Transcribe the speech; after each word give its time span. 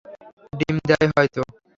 ডিম 0.53 0.75
দেয় 0.89 1.07
হয়তো! 1.11 1.41